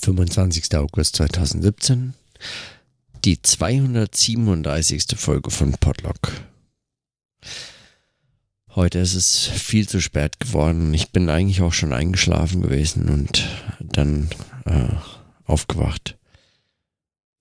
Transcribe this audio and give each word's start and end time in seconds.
25. 0.00 0.76
August 0.76 1.16
2017, 1.16 2.14
die 3.24 3.42
237. 3.42 5.06
Folge 5.16 5.50
von 5.50 5.72
Podlock. 5.72 6.32
Heute 8.74 9.00
ist 9.00 9.14
es 9.14 9.46
viel 9.46 9.88
zu 9.88 10.00
spät 10.00 10.38
geworden. 10.38 10.94
Ich 10.94 11.10
bin 11.10 11.28
eigentlich 11.28 11.62
auch 11.62 11.72
schon 11.72 11.92
eingeschlafen 11.92 12.62
gewesen 12.62 13.08
und 13.08 13.48
dann 13.80 14.28
äh, 14.66 14.88
aufgewacht. 15.44 16.16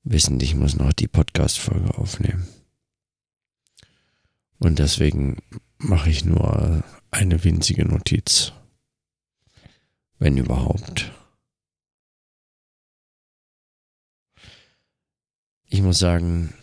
Wissend, 0.04 0.42
ich 0.42 0.56
muss 0.56 0.76
noch 0.76 0.94
die 0.94 1.08
Podcast-Folge 1.08 1.98
aufnehmen. 1.98 2.48
Und 4.60 4.80
deswegen 4.80 5.38
mache 5.78 6.10
ich 6.10 6.26
nur 6.26 6.84
eine 7.12 7.44
winzige 7.44 7.86
Notiz. 7.86 8.54
Wenn 10.18 10.38
überhaupt. 10.38 11.12
Ich 15.70 15.82
muss 15.82 16.00
sagen, 16.00 16.54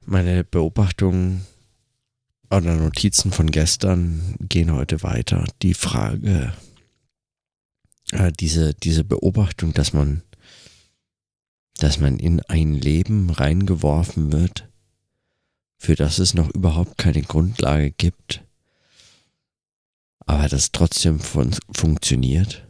meine 0.00 0.44
Beobachtungen 0.44 1.46
oder 2.50 2.74
Notizen 2.74 3.32
von 3.32 3.50
gestern 3.50 4.34
gehen 4.40 4.72
heute 4.72 5.02
weiter. 5.02 5.44
Die 5.62 5.74
Frage, 5.74 6.52
äh, 8.12 8.32
diese, 8.32 8.74
diese 8.74 9.04
Beobachtung, 9.04 9.72
dass 9.72 9.92
man, 9.92 10.22
dass 11.78 11.98
man 11.98 12.18
in 12.18 12.40
ein 12.42 12.74
Leben 12.74 13.30
reingeworfen 13.30 14.32
wird, 14.32 14.68
für 15.78 15.94
das 15.94 16.18
es 16.18 16.34
noch 16.34 16.50
überhaupt 16.50 16.98
keine 16.98 17.22
Grundlage 17.22 17.90
gibt, 17.90 18.44
aber 20.26 20.48
das 20.48 20.72
trotzdem 20.72 21.18
fun 21.18 21.56
funktioniert, 21.72 22.66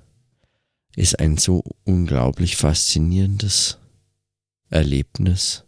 ist 0.97 1.19
ein 1.19 1.37
so 1.37 1.63
unglaublich 1.85 2.57
faszinierendes 2.57 3.79
Erlebnis. 4.71 5.65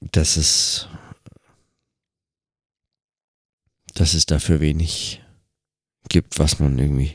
Dass 0.00 0.36
es, 0.36 0.88
dass 3.94 4.14
es 4.14 4.26
dafür 4.26 4.60
wenig 4.60 5.22
gibt, 6.08 6.38
was 6.38 6.58
man 6.58 6.78
irgendwie, 6.78 7.14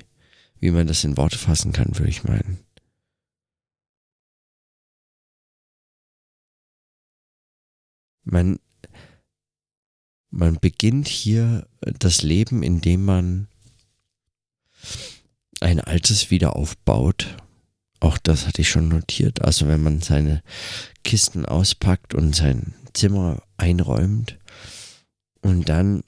wie 0.59 0.71
man 0.71 0.87
das 0.87 1.03
in 1.03 1.17
Worte 1.17 1.37
fassen 1.37 1.73
kann, 1.73 1.97
würde 1.97 2.09
ich 2.09 2.23
meinen. 2.23 2.63
Man, 8.23 8.59
man 10.29 10.59
beginnt 10.59 11.07
hier 11.07 11.67
das 11.79 12.21
Leben, 12.21 12.63
indem 12.63 13.05
man 13.05 13.47
ein 15.61 15.79
altes 15.79 16.31
wieder 16.31 16.55
aufbaut. 16.55 17.35
Auch 17.99 18.17
das 18.17 18.47
hatte 18.47 18.61
ich 18.61 18.69
schon 18.69 18.89
notiert. 18.89 19.43
Also 19.43 19.67
wenn 19.67 19.81
man 19.81 20.01
seine 20.01 20.43
Kisten 21.03 21.45
auspackt 21.45 22.13
und 22.13 22.35
sein 22.35 22.75
Zimmer 22.93 23.41
einräumt 23.57 24.37
und 25.41 25.69
dann 25.69 26.03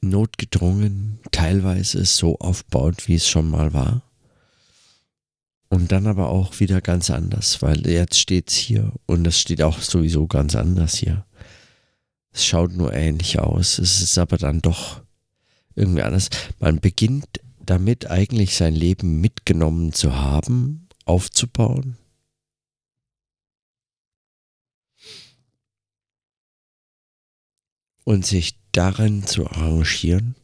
notgedrungen 0.00 1.18
teilweise 1.30 2.04
so 2.04 2.38
aufbaut, 2.38 3.08
wie 3.08 3.14
es 3.14 3.28
schon 3.28 3.50
mal 3.50 3.72
war. 3.72 4.02
Und 5.68 5.90
dann 5.90 6.06
aber 6.06 6.28
auch 6.28 6.60
wieder 6.60 6.80
ganz 6.80 7.10
anders, 7.10 7.60
weil 7.60 7.86
jetzt 7.86 8.20
steht 8.20 8.50
es 8.50 8.56
hier 8.56 8.92
und 9.06 9.26
es 9.26 9.40
steht 9.40 9.62
auch 9.62 9.80
sowieso 9.80 10.26
ganz 10.26 10.54
anders 10.54 10.94
hier. 10.96 11.26
Es 12.32 12.44
schaut 12.46 12.72
nur 12.72 12.92
ähnlich 12.92 13.40
aus, 13.40 13.78
es 13.78 14.00
ist 14.00 14.16
aber 14.16 14.38
dann 14.38 14.62
doch 14.62 15.02
irgendwie 15.76 16.02
anders. 16.02 16.30
Man 16.58 16.80
beginnt 16.80 17.40
damit 17.60 18.10
eigentlich 18.10 18.56
sein 18.56 18.74
Leben 18.74 19.20
mitgenommen 19.20 19.92
zu 19.92 20.16
haben, 20.16 20.88
aufzubauen. 21.04 21.96
Und 28.04 28.24
sich 28.24 28.58
darin 28.72 29.26
zu 29.26 29.46
arrangieren. 29.46 30.36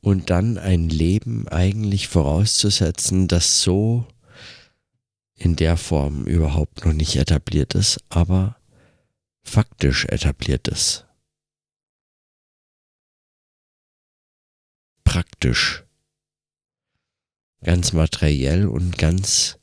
Und 0.00 0.30
dann 0.30 0.58
ein 0.58 0.88
Leben 0.88 1.48
eigentlich 1.48 2.08
vorauszusetzen, 2.08 3.28
das 3.28 3.62
so 3.62 4.06
in 5.34 5.56
der 5.56 5.76
Form 5.76 6.24
überhaupt 6.24 6.84
noch 6.84 6.92
nicht 6.92 7.16
etabliert 7.16 7.74
ist, 7.74 7.98
aber 8.08 8.56
faktisch 9.44 10.06
etabliertes. 10.06 11.04
Praktisch. 15.04 15.84
Ganz 17.62 17.92
materiell 17.92 18.66
und 18.66 18.98
ganz 18.98 19.58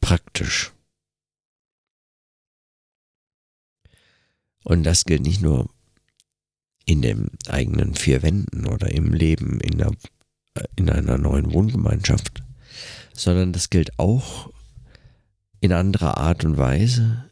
praktisch. 0.00 0.72
Und 4.64 4.82
das 4.84 5.04
gilt 5.04 5.22
nicht 5.22 5.42
nur 5.42 5.68
in 6.86 7.02
den 7.02 7.30
eigenen 7.46 7.94
vier 7.94 8.22
Wänden 8.22 8.66
oder 8.66 8.90
im 8.90 9.12
Leben 9.12 9.60
in 9.60 9.80
einer, 9.82 9.92
in 10.76 10.90
einer 10.90 11.18
neuen 11.18 11.52
Wohngemeinschaft, 11.52 12.42
sondern 13.12 13.52
das 13.52 13.70
gilt 13.70 13.98
auch 13.98 14.50
in 15.60 15.72
anderer 15.72 16.18
Art 16.18 16.44
und 16.44 16.56
Weise 16.56 17.30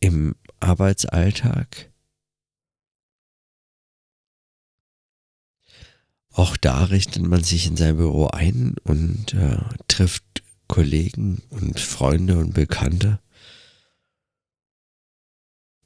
im 0.00 0.34
Arbeitsalltag. 0.58 1.90
Auch 6.32 6.56
da 6.56 6.84
richtet 6.84 7.22
man 7.22 7.42
sich 7.44 7.66
in 7.66 7.76
sein 7.76 7.96
Büro 7.96 8.28
ein 8.28 8.76
und 8.84 9.34
äh, 9.34 9.58
trifft 9.88 10.24
Kollegen 10.68 11.42
und 11.50 11.80
Freunde 11.80 12.38
und 12.38 12.54
Bekannte 12.54 13.20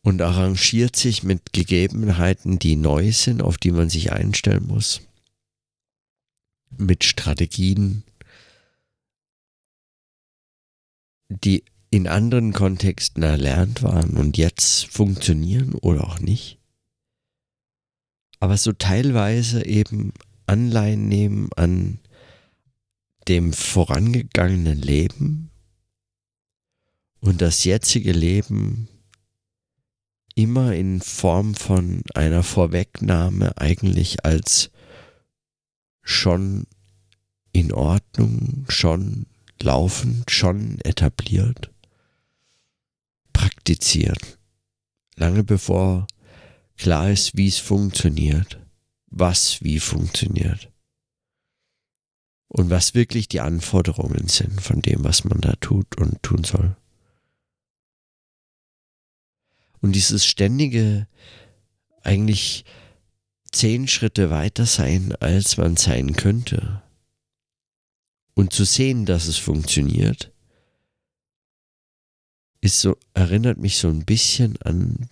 und 0.03 0.21
arrangiert 0.21 0.97
sich 0.97 1.23
mit 1.23 1.55
Gegebenheiten, 1.55 2.59
die 2.59 2.77
neu 2.77 3.11
sind, 3.11 3.43
auf 3.43 3.57
die 3.57 3.71
man 3.71 3.89
sich 3.89 4.13
einstellen 4.13 4.67
muss, 4.67 5.01
mit 6.77 7.05
Strategien, 7.05 8.05
die 11.31 11.65
in 11.95 12.09
anderen 12.09 12.53
Kontexten 12.53 13.23
erlernt 13.23 13.85
waren 13.85 14.17
und 14.17 14.37
jetzt 14.37 14.87
funktionieren 14.87 15.75
oder 15.75 16.03
auch 16.03 16.19
nicht. 16.19 16.59
Aber 18.41 18.57
so 18.57 18.73
teilweise 18.73 19.65
eben 19.65 20.13
Anleihen 20.45 21.07
nehmen 21.07 21.51
an 21.55 22.01
dem 23.29 23.53
vorangegangenen 23.53 24.83
Leben 24.83 25.53
und 27.21 27.41
das 27.41 27.63
jetzige 27.63 28.11
Leben 28.11 28.89
immer 30.35 30.75
in 30.75 31.01
Form 31.01 31.55
von 31.55 32.03
einer 32.13 32.43
Vorwegnahme 32.43 33.57
eigentlich 33.57 34.25
als 34.25 34.73
schon 36.03 36.67
in 37.53 37.73
Ordnung, 37.73 38.65
schon 38.69 39.27
laufend, 39.61 40.29
schon 40.33 40.81
etabliert 40.81 41.71
praktizieren. 43.65 44.19
Lange 45.17 45.43
bevor 45.43 46.07
klar 46.77 47.11
ist, 47.11 47.35
wie 47.37 47.49
es 47.49 47.59
funktioniert, 47.59 48.61
was 49.07 49.63
wie 49.63 49.81
funktioniert. 49.81 50.71
Und 52.49 52.69
was 52.71 52.95
wirklich 52.95 53.27
die 53.27 53.41
Anforderungen 53.41 54.29
sind 54.29 54.61
von 54.61 54.83
dem, 54.83 55.03
was 55.03 55.25
man 55.25 55.41
da 55.41 55.55
tut 55.61 55.97
und 55.97 56.23
tun 56.23 56.45
soll. 56.45 56.77
Und 59.81 59.93
dieses 59.93 60.27
ständige, 60.27 61.09
eigentlich 62.03 62.65
zehn 63.51 63.89
Schritte 63.89 64.29
weiter 64.31 64.67
sein, 64.67 65.15
als 65.17 65.57
man 65.57 65.77
sein 65.77 66.15
könnte. 66.15 66.83
Und 68.35 68.53
zu 68.53 68.65
sehen, 68.65 69.07
dass 69.07 69.27
es 69.27 69.39
funktioniert, 69.39 70.34
ist 72.65 72.81
so, 72.81 72.97
erinnert 73.13 73.59
mich 73.59 73.77
so 73.77 73.89
ein 73.89 74.07
bisschen 74.07 74.57
an 74.63 75.11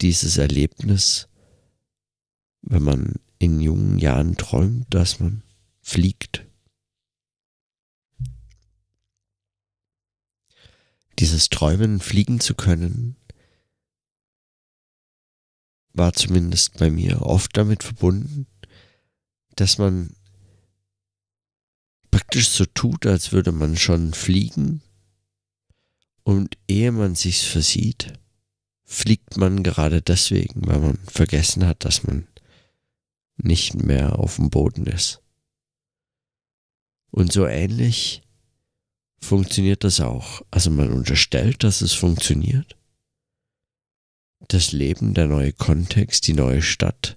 dieses 0.00 0.36
Erlebnis, 0.36 1.28
wenn 2.62 2.84
man 2.84 3.14
in 3.40 3.60
jungen 3.60 3.98
Jahren 3.98 4.36
träumt, 4.36 4.86
dass 4.94 5.18
man 5.18 5.42
fliegt. 5.82 6.46
Dieses 11.18 11.48
Träumen, 11.48 11.98
fliegen 11.98 12.38
zu 12.38 12.54
können, 12.54 13.16
war 15.92 16.12
zumindest 16.12 16.78
bei 16.78 16.92
mir 16.92 17.22
oft 17.22 17.56
damit 17.56 17.82
verbunden, 17.82 18.46
dass 19.56 19.78
man 19.78 20.14
praktisch 22.12 22.50
so 22.50 22.66
tut, 22.66 23.04
als 23.04 23.32
würde 23.32 23.50
man 23.50 23.76
schon 23.76 24.14
fliegen 24.14 24.80
Und 26.22 26.58
ehe 26.68 26.92
man 26.92 27.14
sich's 27.14 27.42
versieht, 27.42 28.12
fliegt 28.84 29.36
man 29.36 29.62
gerade 29.62 30.02
deswegen, 30.02 30.66
weil 30.66 30.80
man 30.80 30.98
vergessen 31.06 31.66
hat, 31.66 31.84
dass 31.84 32.04
man 32.04 32.26
nicht 33.36 33.74
mehr 33.74 34.18
auf 34.18 34.36
dem 34.36 34.50
Boden 34.50 34.86
ist. 34.86 35.22
Und 37.10 37.32
so 37.32 37.46
ähnlich 37.46 38.22
funktioniert 39.20 39.84
das 39.84 40.00
auch. 40.00 40.42
Also 40.50 40.70
man 40.70 40.92
unterstellt, 40.92 41.64
dass 41.64 41.80
es 41.80 41.92
funktioniert. 41.92 42.76
Das 44.48 44.72
Leben, 44.72 45.14
der 45.14 45.26
neue 45.26 45.52
Kontext, 45.52 46.26
die 46.26 46.34
neue 46.34 46.62
Stadt. 46.62 47.16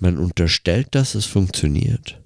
Man 0.00 0.18
unterstellt, 0.18 0.94
dass 0.94 1.14
es 1.14 1.26
funktioniert 1.26 2.22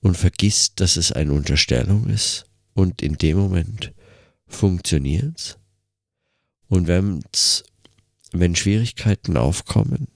und 0.00 0.16
vergisst, 0.16 0.80
dass 0.80 0.96
es 0.96 1.12
eine 1.12 1.32
Unterstellung 1.32 2.08
ist 2.08 2.47
und 2.78 3.02
in 3.02 3.18
dem 3.18 3.36
Moment 3.36 3.92
funktioniert's. 4.46 5.58
Und 6.68 6.86
wenn's, 6.86 7.64
wenn 8.30 8.54
Schwierigkeiten 8.54 9.36
aufkommen, 9.36 10.06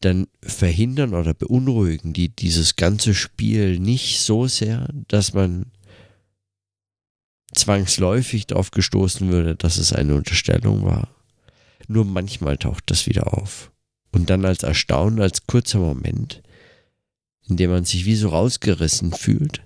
dann 0.00 0.26
verhindern 0.42 1.14
oder 1.14 1.34
beunruhigen 1.34 2.12
die 2.12 2.30
dieses 2.30 2.74
ganze 2.74 3.14
Spiel 3.14 3.78
nicht 3.78 4.20
so 4.20 4.48
sehr, 4.48 4.88
dass 5.08 5.34
man 5.34 5.66
zwangsläufig 7.54 8.48
darauf 8.48 8.72
gestoßen 8.72 9.30
würde, 9.30 9.54
dass 9.54 9.76
es 9.76 9.92
eine 9.92 10.16
Unterstellung 10.16 10.84
war. 10.84 11.14
Nur 11.86 12.04
manchmal 12.04 12.56
taucht 12.58 12.90
das 12.90 13.06
wieder 13.06 13.34
auf. 13.34 13.70
Und 14.10 14.30
dann 14.30 14.44
als 14.44 14.64
Erstaunen, 14.64 15.20
als 15.20 15.46
kurzer 15.46 15.78
Moment, 15.78 16.42
in 17.48 17.56
dem 17.56 17.70
man 17.70 17.84
sich 17.84 18.04
wie 18.04 18.16
so 18.16 18.30
rausgerissen 18.30 19.12
fühlt. 19.12 19.62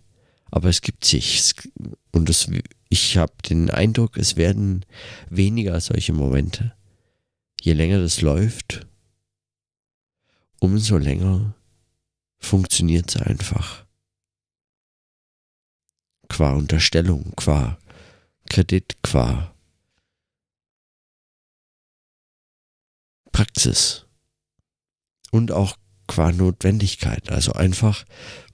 Aber 0.54 0.68
es 0.68 0.82
gibt 0.82 1.04
sich. 1.04 1.52
Und 2.12 2.30
es, 2.30 2.48
ich 2.88 3.16
habe 3.16 3.32
den 3.50 3.70
Eindruck, 3.70 4.16
es 4.16 4.36
werden 4.36 4.86
weniger 5.28 5.80
solche 5.80 6.12
Momente. 6.12 6.76
Je 7.60 7.72
länger 7.72 7.98
das 7.98 8.20
läuft, 8.20 8.86
umso 10.60 10.96
länger 10.96 11.56
funktioniert 12.38 13.10
es 13.10 13.20
einfach. 13.20 13.84
Qua 16.28 16.52
Unterstellung, 16.52 17.32
qua 17.34 17.76
Kredit, 18.48 19.02
qua 19.02 19.56
Praxis 23.32 24.06
und 25.32 25.50
auch 25.50 25.76
qua 26.06 26.32
Notwendigkeit. 26.32 27.30
Also 27.30 27.52
einfach, 27.52 28.04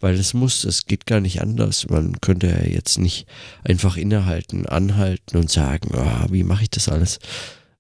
weil 0.01 0.15
es 0.15 0.35
muss, 0.35 0.65
es 0.65 0.87
geht 0.87 1.07
gar 1.07 1.21
nicht 1.21 1.41
anders. 1.41 1.89
Man 1.89 2.21
könnte 2.21 2.49
ja 2.49 2.63
jetzt 2.63 2.99
nicht 2.99 3.27
einfach 3.65 3.97
innehalten, 3.97 4.67
anhalten 4.67 5.37
und 5.37 5.51
sagen, 5.51 5.91
oh, 5.95 6.33
wie 6.33 6.45
mache 6.45 6.63
ich 6.63 6.71
das 6.71 6.89
alles? 6.89 7.19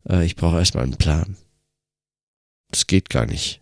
Äh, 0.09 0.25
ich 0.25 0.37
brauche 0.37 0.59
erstmal 0.59 0.85
einen 0.85 0.97
Plan. 0.97 1.37
Das 2.71 2.87
geht 2.87 3.11
gar 3.11 3.27
nicht. 3.27 3.61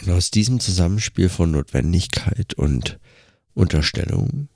Und 0.00 0.10
aus 0.10 0.30
diesem 0.30 0.58
Zusammenspiel 0.58 1.28
von 1.28 1.50
Notwendigkeit 1.50 2.54
und 2.54 2.98
Unterstellung 3.54 4.48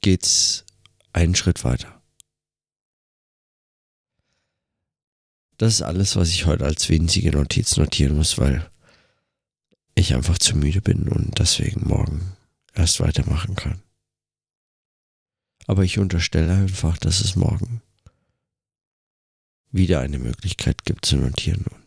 geht's 0.00 0.64
einen 1.12 1.34
Schritt 1.34 1.64
weiter. 1.64 2.01
Das 5.58 5.74
ist 5.74 5.82
alles, 5.82 6.16
was 6.16 6.30
ich 6.30 6.46
heute 6.46 6.64
als 6.64 6.88
winzige 6.88 7.30
Notiz 7.30 7.76
notieren 7.76 8.16
muss, 8.16 8.38
weil 8.38 8.70
ich 9.94 10.14
einfach 10.14 10.38
zu 10.38 10.56
müde 10.56 10.80
bin 10.80 11.08
und 11.08 11.38
deswegen 11.38 11.86
morgen 11.86 12.32
erst 12.74 13.00
weitermachen 13.00 13.54
kann. 13.54 13.82
Aber 15.66 15.84
ich 15.84 15.98
unterstelle 15.98 16.52
einfach, 16.52 16.98
dass 16.98 17.20
es 17.20 17.36
morgen 17.36 17.82
wieder 19.70 20.00
eine 20.00 20.18
Möglichkeit 20.18 20.84
gibt 20.84 21.06
zu 21.06 21.16
notieren. 21.16 21.64
Und 21.64 21.82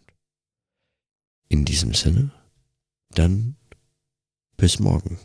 in 1.50 1.66
diesem 1.66 1.94
Sinne, 1.94 2.32
dann 3.12 3.56
bis 4.58 4.80
morgen. 4.80 5.20